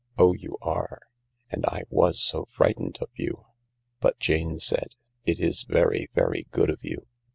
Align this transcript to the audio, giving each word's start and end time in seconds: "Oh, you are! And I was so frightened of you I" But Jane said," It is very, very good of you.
"Oh, 0.17 0.33
you 0.33 0.57
are! 0.63 1.03
And 1.51 1.63
I 1.67 1.83
was 1.91 2.19
so 2.19 2.45
frightened 2.45 2.97
of 3.01 3.09
you 3.13 3.45
I" 3.47 3.51
But 4.01 4.17
Jane 4.17 4.57
said," 4.57 4.95
It 5.27 5.39
is 5.39 5.61
very, 5.61 6.09
very 6.15 6.47
good 6.49 6.71
of 6.71 6.83
you. 6.83 7.05